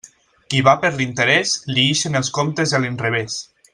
Qui 0.53 0.61
va 0.67 0.73
per 0.85 0.89
l'interés, 0.95 1.51
li 1.75 1.83
ixen 1.91 2.21
els 2.21 2.33
comptes 2.39 2.75
a 2.79 2.81
l'inrevés. 2.87 3.37